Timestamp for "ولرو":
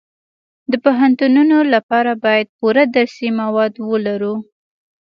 3.89-4.33